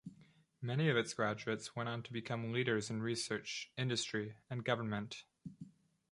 Many 0.63 0.89
of 0.89 0.97
its 0.97 1.13
graduates 1.13 1.75
went 1.75 1.87
on 1.87 2.01
to 2.01 2.11
become 2.11 2.51
leaders 2.51 2.89
in 2.89 3.03
research, 3.03 3.71
industry 3.77 4.33
and 4.49 4.65
government. 4.65 5.25